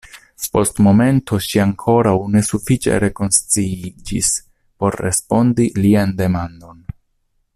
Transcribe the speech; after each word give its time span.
Post 0.55 0.79
momento 0.85 1.37
ŝi 1.47 1.59
ankoraŭ 1.65 2.13
ne 2.37 2.41
sufiĉe 2.47 2.97
rekonsciiĝis 3.05 4.33
por 4.81 5.01
respondi 5.09 5.71
lian 5.85 6.19
demandon. 6.25 6.83